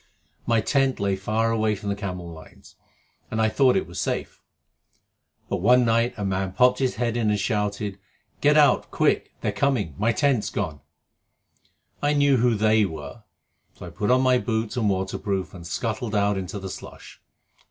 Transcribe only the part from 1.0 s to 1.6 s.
far